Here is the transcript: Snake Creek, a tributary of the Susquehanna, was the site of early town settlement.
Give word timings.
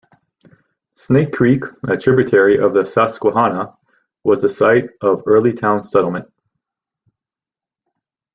Snake 0.95 1.31
Creek, 1.31 1.61
a 1.87 1.95
tributary 1.95 2.57
of 2.57 2.73
the 2.73 2.83
Susquehanna, 2.83 3.77
was 4.23 4.41
the 4.41 4.49
site 4.49 4.89
of 5.01 5.21
early 5.27 5.53
town 5.53 5.83
settlement. 5.83 6.27